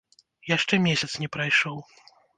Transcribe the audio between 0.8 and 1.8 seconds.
месяц не прайшоў.